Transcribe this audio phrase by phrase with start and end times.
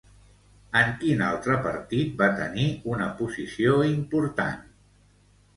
[0.79, 2.65] En quin altre partit va tenir
[2.95, 4.69] una posició important?